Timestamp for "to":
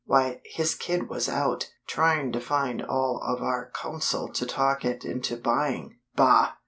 2.31-2.41, 4.29-4.45